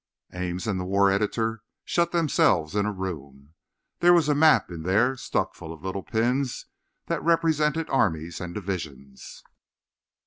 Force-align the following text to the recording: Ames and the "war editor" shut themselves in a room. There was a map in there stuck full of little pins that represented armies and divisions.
Ames 0.33 0.65
and 0.65 0.79
the 0.79 0.83
"war 0.83 1.11
editor" 1.11 1.61
shut 1.85 2.11
themselves 2.11 2.75
in 2.75 2.87
a 2.87 2.91
room. 2.91 3.53
There 3.99 4.13
was 4.15 4.27
a 4.29 4.33
map 4.33 4.71
in 4.71 4.81
there 4.81 5.15
stuck 5.15 5.53
full 5.53 5.71
of 5.71 5.83
little 5.83 6.01
pins 6.01 6.65
that 7.05 7.21
represented 7.21 7.87
armies 7.87 8.41
and 8.41 8.51
divisions. 8.51 9.43